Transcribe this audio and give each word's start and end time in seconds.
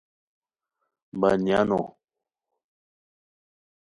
بنیانو 1.19 1.83